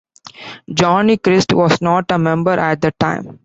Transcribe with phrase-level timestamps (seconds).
[0.73, 3.39] Johnny Christ was not a member at the time.